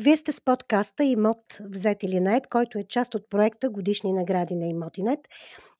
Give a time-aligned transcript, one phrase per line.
[0.00, 4.54] Вие сте с подкаста Имот взет или найт, който е част от проекта Годишни награди
[4.54, 5.20] на Имотинет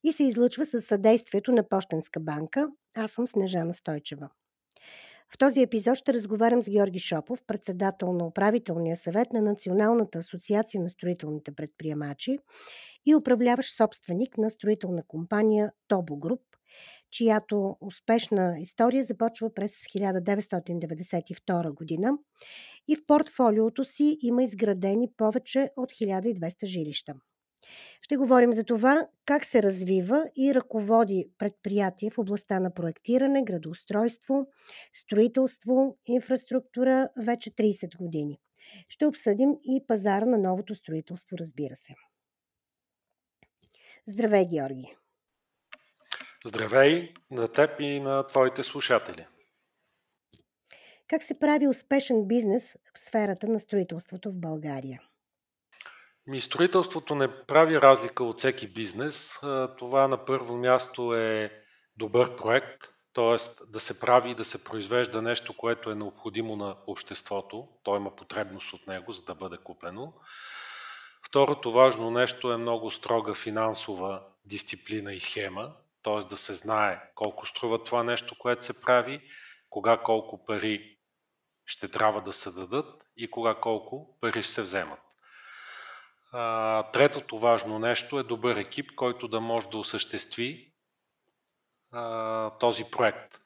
[0.04, 2.68] и се излъчва със съдействието на Пощенска банка.
[2.96, 4.28] Аз съм Снежана Стойчева.
[5.34, 10.82] В този епизод ще разговарям с Георги Шопов, председател на управителния съвет на Националната асоциация
[10.82, 12.38] на строителните предприемачи
[13.06, 16.40] и управляващ собственик на строителна компания Тобо Груп,
[17.10, 22.12] чиято успешна история започва през 1992 година
[22.88, 27.14] и в портфолиото си има изградени повече от 1200 жилища.
[28.00, 34.46] Ще говорим за това как се развива и ръководи предприятие в областта на проектиране, градоустройство,
[34.94, 38.38] строителство, инфраструктура вече 30 години.
[38.88, 41.94] Ще обсъдим и пазара на новото строителство, разбира се.
[44.06, 44.96] Здравей, Георги!
[46.46, 49.26] Здравей на теб и на твоите слушатели!
[51.08, 55.00] Как се прави успешен бизнес в сферата на строителството в България?
[56.26, 59.38] Ми, строителството не прави разлика от всеки бизнес.
[59.78, 61.52] Това на първо място е
[61.96, 63.64] добър проект, т.е.
[63.66, 67.68] да се прави и да се произвежда нещо, което е необходимо на обществото.
[67.82, 70.12] То има потребност от него, за да бъде купено.
[71.26, 76.28] Второто важно нещо е много строга финансова дисциплина и схема, т.е.
[76.28, 79.20] да се знае колко струва това нещо, което се прави,
[79.70, 80.97] кога колко пари
[81.68, 85.00] ще трябва да се дадат и кога колко пари ще се вземат.
[86.92, 90.72] Третото важно нещо е добър екип, който да може да осъществи
[92.60, 93.40] този проект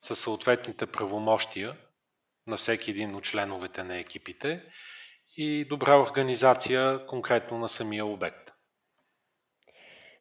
[0.00, 1.76] със съответните правомощия
[2.46, 4.62] на всеки един от членовете на екипите
[5.36, 8.52] и добра организация конкретно на самия обект.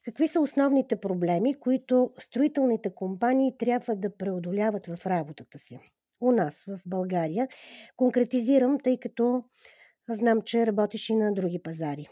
[0.05, 5.79] Какви са основните проблеми, които строителните компании трябва да преодоляват в работата си?
[6.21, 7.47] У нас, в България.
[7.95, 9.43] Конкретизирам, тъй като
[10.09, 12.07] знам, че работиш и на други пазари.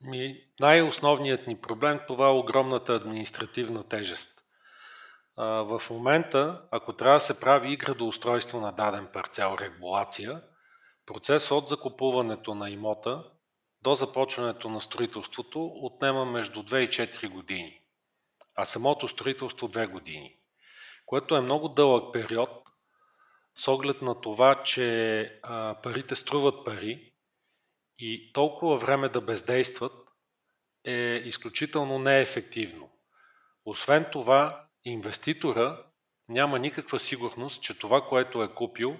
[0.00, 4.30] Ми, най-основният ни проблем това е огромната административна тежест.
[5.36, 10.42] А, в момента, ако трябва да се прави и градоустройство на даден парцел регулация,
[11.06, 13.24] процес от закупуването на имота
[13.82, 17.80] до започването на строителството отнема между 2 и 4 години,
[18.54, 20.36] а самото строителство 2 години,
[21.06, 22.65] което е много дълъг период
[23.56, 27.12] с оглед на това, че а, парите струват пари
[27.98, 29.92] и толкова време да бездействат
[30.84, 32.90] е изключително неефективно.
[33.64, 35.84] Освен това, инвеститора
[36.28, 38.96] няма никаква сигурност, че това, което е купил,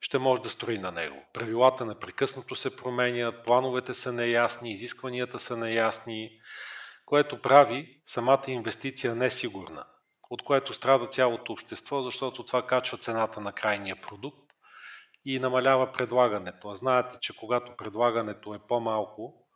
[0.00, 1.24] ще може да строи на него.
[1.32, 6.30] Правилата непрекъснато се променят, плановете са неясни, изискванията са неясни,
[7.04, 9.86] което прави самата инвестиция несигурна,
[10.30, 14.52] от което страда цялото общество, защото това качва цената на крайния продукт
[15.24, 16.68] и намалява предлагането.
[16.68, 19.46] А знаете, че когато предлагането е по-малко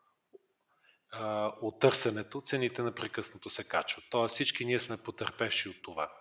[1.11, 4.05] а, от търсенето, цените непрекъснато се качват.
[4.11, 6.13] Тоест всички ние сме потърпевши от това.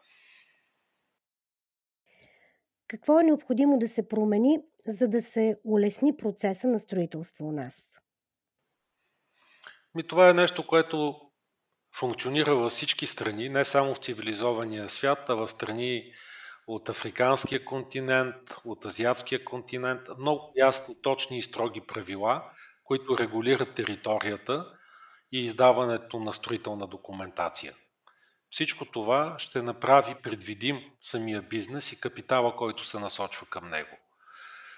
[2.87, 7.93] Какво е необходимо да се промени, за да се улесни процеса на строителство у нас?
[9.95, 11.21] Ми, това е нещо, което
[11.95, 16.13] функционира във всички страни, не само в цивилизования свят, а в страни
[16.67, 20.01] от африканския континент, от азиатския континент.
[20.19, 22.43] Много ясни, точни и строги правила,
[22.83, 24.65] които регулират територията
[25.31, 27.73] и издаването на строителна документация.
[28.49, 33.97] Всичко това ще направи предвидим самия бизнес и капитала, който се насочва към него.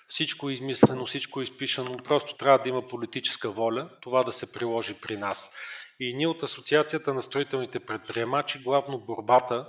[0.08, 4.52] Всичко е измислено, всичко е изпишено, просто трябва да има политическа воля това да се
[4.52, 5.52] приложи при нас.
[6.00, 9.66] И ние от Асоциацията на строителните предприемачи, главно борбата,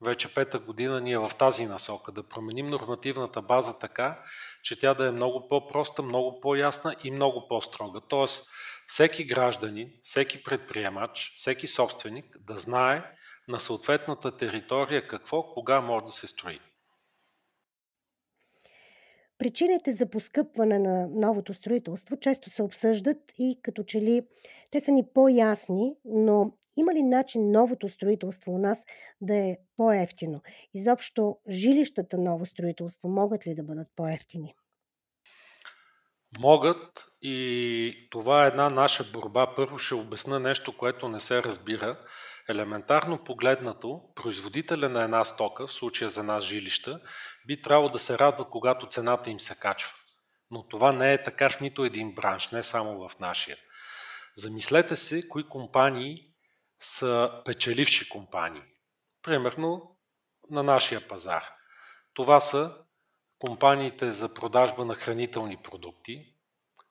[0.00, 4.22] вече пета година ни е в тази насока, да променим нормативната база така,
[4.62, 8.00] че тя да е много по-проста, много по-ясна и много по-строга.
[8.08, 8.46] Тоест,
[8.86, 13.04] всеки гражданин, всеки предприемач, всеки собственик да знае
[13.48, 16.60] на съответната територия какво, кога може да се строи.
[19.38, 24.22] Причините за поскъпване на новото строителство често се обсъждат и като че ли
[24.70, 28.84] те са ни по-ясни, но има ли начин новото строителство у нас
[29.20, 30.42] да е по-ефтино?
[30.74, 34.54] Изобщо жилищата ново строителство могат ли да бъдат по-ефтини?
[36.40, 39.54] Могат и това е една наша борба.
[39.56, 41.98] Първо ще обясна нещо, което не се разбира.
[42.48, 47.00] Елементарно погледнато, производителя на една стока, в случая за нас жилища,
[47.46, 49.92] би трябвало да се радва, когато цената им се качва.
[50.50, 53.56] Но това не е така в нито един бранш, не само в нашия.
[54.36, 56.28] Замислете се, кои компании
[56.80, 58.62] са печеливши компании.
[59.22, 59.96] Примерно
[60.50, 61.44] на нашия пазар.
[62.14, 62.74] Това са
[63.38, 66.34] компаниите за продажба на хранителни продукти,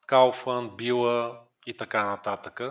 [0.07, 2.61] Kaufland, Била и така нататък.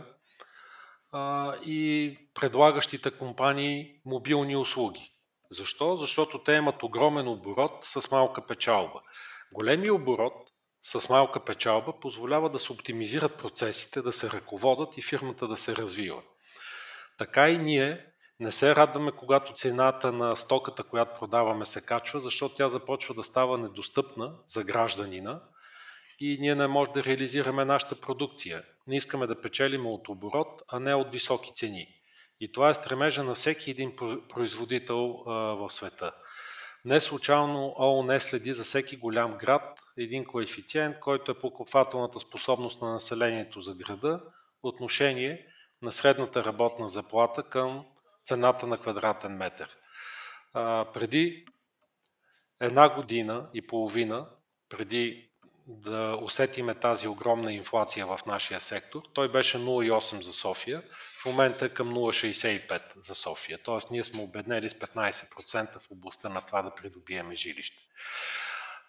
[1.65, 5.13] И предлагащите компании мобилни услуги.
[5.51, 5.97] Защо?
[5.97, 9.01] Защото те имат огромен оборот с малка печалба.
[9.53, 10.33] Големи оборот
[10.83, 15.77] с малка печалба позволява да се оптимизират процесите, да се ръководят и фирмата да се
[15.77, 16.23] развива.
[17.19, 18.07] Така и ние
[18.41, 23.23] не се радваме, когато цената на стоката, която продаваме, се качва, защото тя започва да
[23.23, 25.41] става недостъпна за гражданина
[26.19, 28.63] и ние не можем да реализираме нашата продукция.
[28.87, 31.89] Не искаме да печелим от оборот, а не от високи цени.
[32.41, 33.97] И това е стремежа на всеки един
[34.29, 36.13] производител в света.
[36.85, 42.93] Не случайно ООН следи за всеки голям град един коефициент, който е покупателната способност на
[42.93, 44.21] населението за града,
[44.63, 45.47] отношение
[45.83, 47.85] на средната работна заплата към
[48.25, 49.77] цената на квадратен метър.
[50.53, 51.47] А, преди
[52.61, 54.29] една година и половина,
[54.69, 55.31] преди
[55.67, 60.83] да усетиме тази огромна инфлация в нашия сектор, той беше 0,8 за София,
[61.23, 63.59] в момента е към 0,65 за София.
[63.65, 67.83] Тоест ние сме обеднели с 15% в областта на това да придобиеме жилище.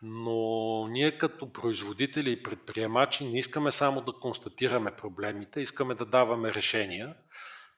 [0.01, 6.53] Но ние като производители и предприемачи не искаме само да констатираме проблемите, искаме да даваме
[6.53, 7.15] решения.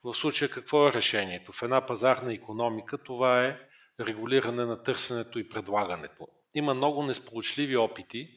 [0.03, 1.51] В случая какво е решението?
[1.51, 3.59] В една пазарна економика това е
[3.99, 6.27] регулиране на търсенето и предлагането.
[6.53, 8.29] Има много несполучливи опити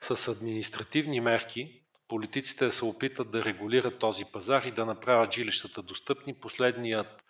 [0.00, 6.34] с административни мерки политиците се опитат да регулират този пазар и да направят жилищата достъпни.
[6.34, 7.24] Последният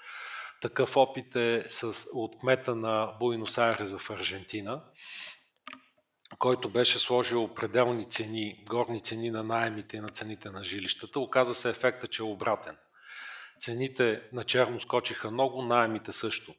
[0.60, 4.82] такъв опит е с, от кмета на Буинос Айрес в Аржентина,
[6.38, 11.20] който беше сложил пределни цени, горни цени на найемите и на цените на жилищата.
[11.20, 12.76] Оказа се ефекта, че е обратен.
[13.60, 16.54] Цените на черно скочиха много, найемите също.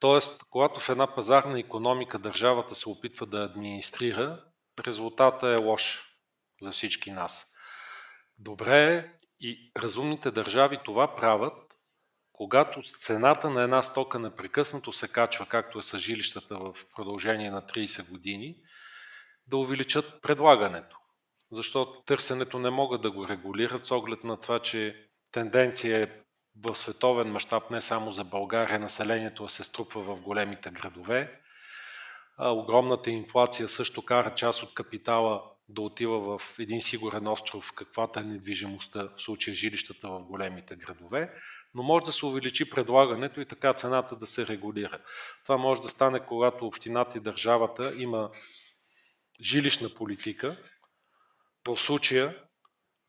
[0.00, 4.44] Тоест, когато в една пазарна економика държавата се опитва да администрира,
[4.86, 6.02] резултата е лош
[6.62, 7.46] за всички нас.
[8.38, 9.10] Добре е
[9.40, 11.72] и разумните държави това правят,
[12.32, 17.62] когато цената на една стока непрекъснато се качва, както е с жилищата в продължение на
[17.62, 18.56] 30 години,
[19.46, 20.96] да увеличат предлагането.
[21.52, 26.08] Защото търсенето не могат да го регулират с оглед на това, че тенденция е
[26.56, 31.41] в световен мащаб не само за България, населението се струпва в големите градове.
[32.38, 38.24] Огромната инфлация също кара част от капитала да отива в един сигурен остров, каквата е
[38.24, 41.34] недвижимостта, в случая жилищата в големите градове,
[41.74, 44.98] но може да се увеличи предлагането и така цената да се регулира.
[45.42, 48.30] Това може да стане, когато общината и държавата има
[49.40, 50.56] жилищна политика.
[51.66, 52.36] В случая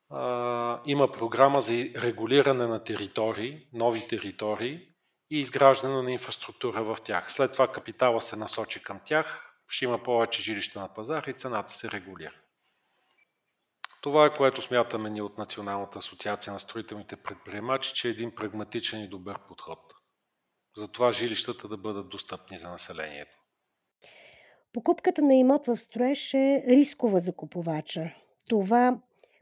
[0.09, 4.92] а, има програма за регулиране на територии, нови територии
[5.29, 7.33] и изграждане на инфраструктура в тях.
[7.33, 11.73] След това капитала се насочи към тях, ще има повече жилища на пазар и цената
[11.73, 12.33] се регулира.
[14.01, 19.03] Това е което смятаме ние от Националната асоциация на строителните предприемачи, че е един прагматичен
[19.03, 19.79] и добър подход.
[20.77, 23.37] Затова жилищата да бъдат достъпни за населението.
[24.73, 28.15] Покупката на имот в строеж е рискова за купувача.
[28.49, 29.01] Това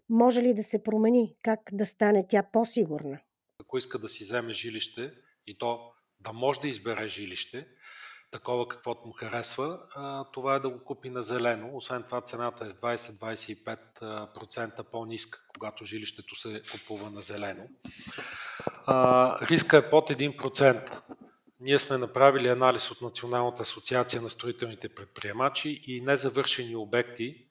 [0.09, 1.35] може ли да се промени?
[1.43, 3.19] Как да стане тя по-сигурна?
[3.59, 5.13] Ако иска да си вземе жилище
[5.47, 7.67] и то да може да избере жилище,
[8.31, 9.79] такова каквото му харесва,
[10.33, 11.69] това е да го купи на зелено.
[11.73, 17.67] Освен това цената е с 20-25% по-ниска, когато жилището се купува на зелено.
[19.41, 21.01] Риска е под 1%.
[21.59, 27.47] Ние сме направили анализ от Националната асоциация на строителните предприемачи и незавършени обекти,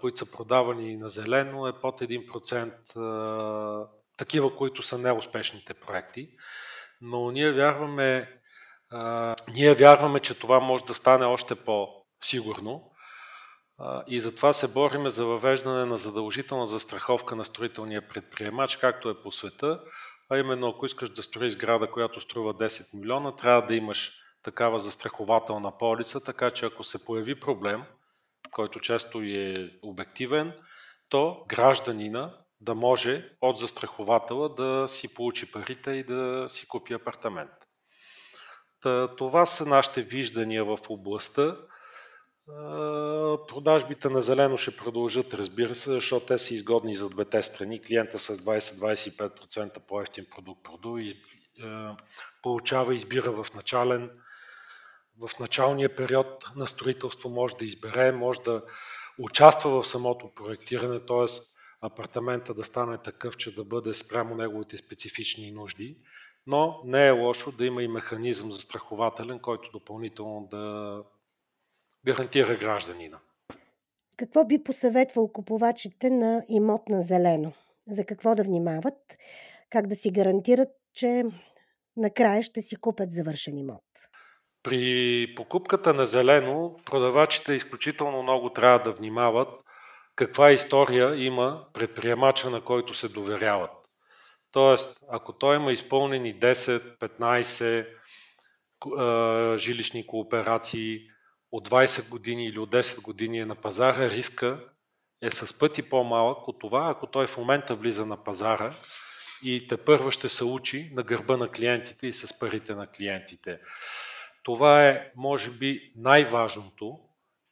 [0.00, 3.88] които са продавани на зелено, е под 1%
[4.18, 6.30] такива, които са неуспешните проекти.
[7.04, 8.40] Но ние вярваме,
[9.54, 12.90] ние вярваме, че това може да стане още по-сигурно.
[14.06, 19.32] И затова се бориме за въвеждане на задължителна застраховка на строителния предприемач, както е по
[19.32, 19.80] света,
[20.30, 24.80] а именно ако искаш да строиш сграда, която струва 10 милиона, трябва да имаш такава
[24.80, 27.82] застрахователна полица, така че ако се появи проблем,
[28.50, 30.52] който често е обективен,
[31.08, 37.50] то гражданина да може от застрахователя да си получи парите и да си купи апартамент.
[39.16, 41.56] Това са нашите виждания в областта.
[43.48, 47.82] Продажбите на зелено ще продължат, разбира се, защото те са изгодни за двете страни.
[47.82, 51.02] Клиента с 20-25% по-ефтин продукт продува,
[52.42, 54.10] получава, избира в начален,
[55.20, 58.62] в началния период на строителство, може да избере, може да
[59.18, 61.26] участва в самото проектиране, т.е.
[61.82, 65.96] апартамента да стане такъв, че да бъде спрямо неговите специфични нужди
[66.46, 70.96] но не е лошо да има и механизъм за страхователен, който допълнително да
[72.06, 73.18] гарантира гражданина.
[74.16, 77.52] Какво би посъветвал купувачите на имот на зелено?
[77.88, 78.98] За какво да внимават?
[79.70, 81.24] Как да си гарантират, че
[81.96, 83.84] накрая ще си купят завършен имот?
[84.62, 89.48] При покупката на зелено продавачите изключително много трябва да внимават
[90.16, 93.70] каква история има предприемача, на който се доверяват.
[94.52, 97.86] Тоест, ако той има изпълнени 10, 15
[99.58, 101.00] жилищни кооперации
[101.52, 104.60] от 20 години или от 10 години е на пазара, риска
[105.22, 108.70] е с пъти по-малък от това, ако той в момента влиза на пазара
[109.42, 113.60] и те първа ще се учи на гърба на клиентите и с парите на клиентите.
[114.42, 116.98] Това е, може би, най-важното,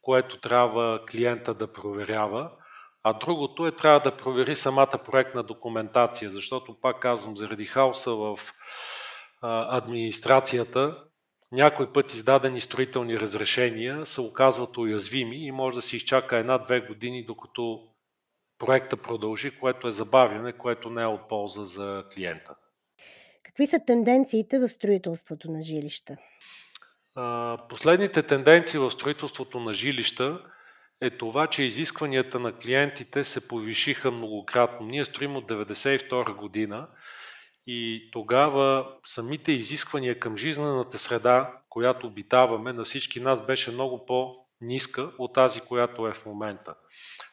[0.01, 2.51] което трябва клиента да проверява,
[3.03, 8.39] а другото е трябва да провери самата проектна документация, защото, пак казвам, заради хаоса в
[9.41, 11.03] администрацията,
[11.51, 17.25] някой път издадени строителни разрешения се оказват уязвими и може да се изчака една-две години,
[17.25, 17.87] докато
[18.57, 22.55] проекта продължи, което е забавяне, което не е от полза за клиента.
[23.43, 26.17] Какви са тенденциите в строителството на жилища?
[27.69, 30.39] Последните тенденции в строителството на жилища
[31.01, 34.87] е това, че изискванията на клиентите се повишиха многократно.
[34.87, 36.87] Ние строим от 1992 година
[37.67, 45.11] и тогава самите изисквания към жизнената среда, която обитаваме, на всички нас беше много по-ниска
[45.17, 46.75] от тази, която е в момента.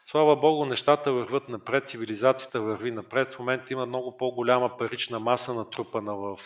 [0.04, 3.34] Слава Богу, нещата върват напред, цивилизацията върви напред.
[3.34, 6.38] В момента има много по-голяма парична маса натрупана в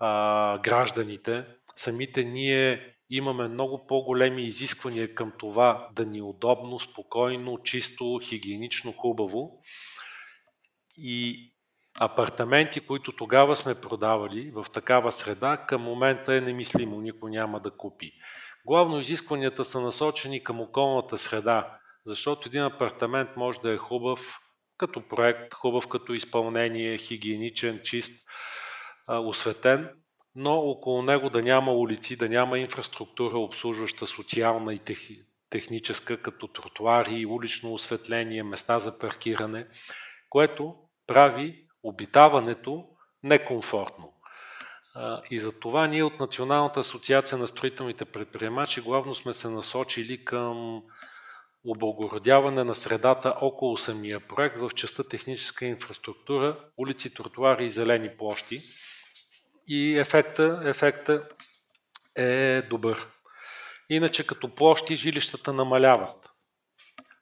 [0.00, 1.46] а, гражданите.
[1.76, 8.92] Самите ние имаме много по-големи изисквания към това да ни е удобно, спокойно, чисто, хигиенично,
[8.92, 9.60] хубаво.
[10.96, 11.50] И
[12.00, 17.70] апартаменти, които тогава сме продавали в такава среда, към момента е немислимо, никой няма да
[17.70, 18.12] купи.
[18.66, 24.38] Главно изискванията са насочени към околната среда, защото един апартамент може да е хубав
[24.78, 28.12] като проект, хубав като изпълнение, хигиеничен, чист,
[29.08, 29.90] осветен,
[30.34, 34.80] но около него да няма улици, да няма инфраструктура, обслужваща социална и
[35.50, 39.66] техническа, като тротуари, улично осветление, места за паркиране,
[40.30, 40.74] което
[41.06, 42.84] прави обитаването
[43.22, 44.12] некомфортно.
[45.30, 50.82] И за това ние от Националната асоциация на строителните предприемачи главно сме се насочили към
[51.64, 58.60] облагородяване на средата около самия проект в частта техническа инфраструктура, улици, тротуари и зелени площи.
[59.66, 61.28] И ефекта, ефекта
[62.16, 63.08] е добър.
[63.90, 66.30] Иначе като площи жилищата намаляват.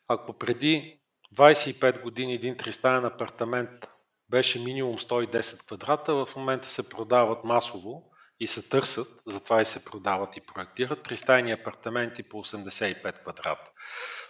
[0.08, 1.00] Ако преди
[1.36, 3.90] 25 години един тристаен апартамент
[4.28, 9.84] беше минимум 110 квадрата, в момента се продават масово и се търсят, затова и се
[9.84, 13.70] продават и проектират тристайни апартаменти по 85 квадрата.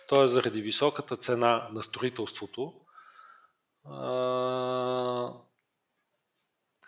[0.09, 2.73] Тоест, заради високата цена на строителството,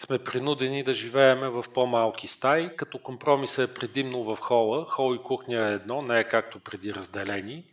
[0.04, 4.86] сме принудени да живееме в по-малки стаи, като компромиса е предимно в хола.
[4.88, 7.64] Хол и кухня е едно, не е както преди разделени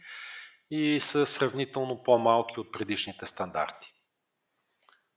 [0.72, 3.94] и са сравнително по-малки от предишните стандарти.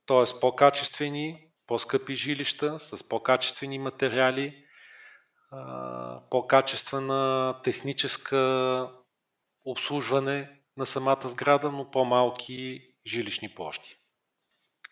[0.05, 4.65] Тоест по-качествени, по-скъпи жилища с по-качествени материали,
[6.29, 8.91] по-качествена техническа
[9.65, 13.97] обслужване на самата сграда, но по-малки жилищни площи.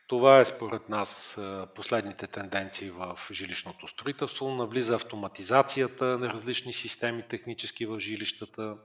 [0.08, 1.38] Това е според нас
[1.76, 4.50] последните тенденции в жилищното строителство.
[4.50, 8.78] Навлиза автоматизацията на различни системи технически в жилищата,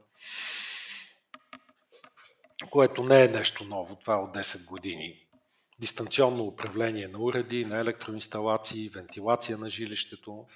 [2.70, 5.14] което не е нещо ново, това е от 10 години.
[5.80, 10.46] Дистанционно управление на уреди, на електроинсталации, вентилация на жилището.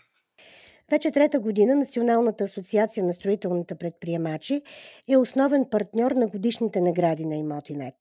[0.90, 4.62] Вече трета година Националната асоциация на строителните предприемачи
[5.08, 7.94] е основен партньор на годишните награди на Имотинет.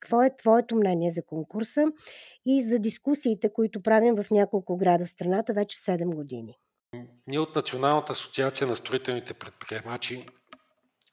[0.00, 1.84] Какво е твоето мнение за конкурса
[2.46, 6.58] и за дискусиите, които правим в няколко града в страната вече 7 години?
[7.26, 10.26] Ние от Националната асоциация на строителните предприемачи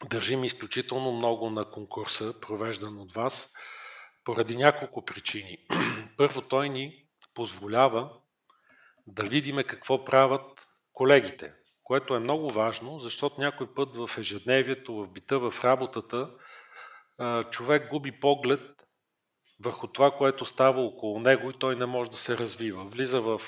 [0.10, 3.54] държим изключително много на конкурса, провеждан от вас,
[4.24, 5.58] поради няколко причини.
[6.18, 8.10] Първо, той ни позволява
[9.08, 15.12] да видим какво правят колегите, което е много важно, защото някой път в ежедневието, в
[15.12, 16.30] бита, в работата,
[17.52, 18.62] човек губи поглед
[19.60, 22.86] върху това, което става около него и той не може да се развива.
[22.86, 23.42] Влиза в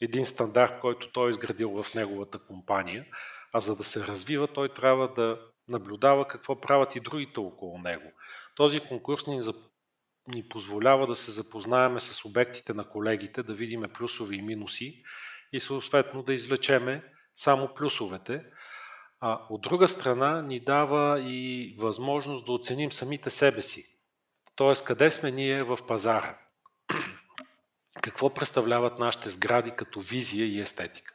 [0.00, 3.06] един стандарт, който той е изградил в неговата компания,
[3.52, 8.12] а за да се развива, той трябва да наблюдава какво правят и другите около него.
[8.54, 9.42] Този конкурс ни,
[10.28, 15.02] ни позволява да се запознаеме с обектите на колегите, да видим плюсови и минуси
[15.52, 17.04] и съответно да извлечеме
[17.36, 18.44] само плюсовете,
[19.28, 23.86] а от друга страна ни дава и възможност да оценим самите себе си.
[24.56, 26.38] Тоест, къде сме ние в пазара?
[28.02, 31.14] Какво представляват нашите сгради като визия и естетика?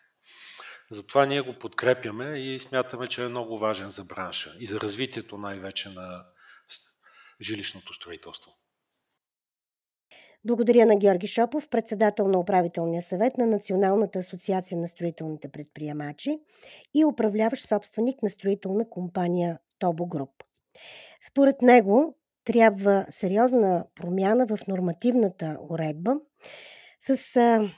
[0.90, 5.38] Затова ние го подкрепяме и смятаме, че е много важен за бранша и за развитието
[5.38, 6.26] най-вече на
[7.42, 8.52] жилищното строителство.
[10.46, 16.40] Благодаря на Георги Шопов, председател на управителния съвет на Националната асоциация на строителните предприемачи
[16.94, 20.44] и управляващ собственик на строителна компания Тобо Груп.
[21.28, 26.16] Според него трябва сериозна промяна в нормативната уредба
[27.02, 27.18] с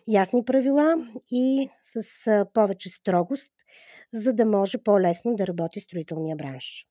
[0.08, 0.96] ясни правила
[1.32, 3.52] и с повече строгост,
[4.14, 6.88] за да може по-лесно да работи строителния бранш.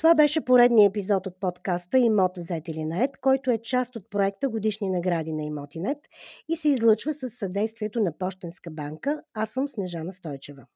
[0.00, 4.48] Това беше поредният епизод от подкаста Имот взет или нет, който е част от проекта
[4.48, 5.98] Годишни награди на Имотинет
[6.48, 9.22] и се излъчва с съдействието на Пощенска банка.
[9.34, 10.66] Аз съм Снежана Стойчева.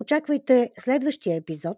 [0.00, 1.76] Очаквайте следващия епизод,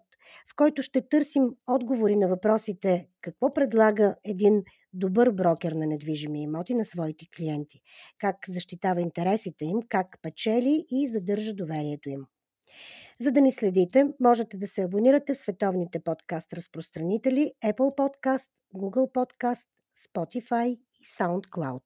[0.51, 6.73] в който ще търсим отговори на въпросите какво предлага един добър брокер на недвижими имоти
[6.73, 7.81] на своите клиенти,
[8.17, 12.25] как защитава интересите им, как печели и задържа доверието им.
[13.21, 19.11] За да ни следите, можете да се абонирате в световните подкаст разпространители Apple Podcast, Google
[19.11, 19.67] Podcast,
[20.07, 21.81] Spotify и SoundCloud.